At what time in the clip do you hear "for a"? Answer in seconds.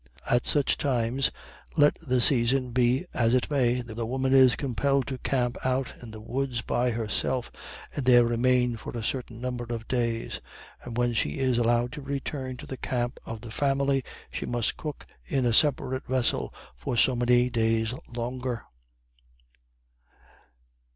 8.77-9.03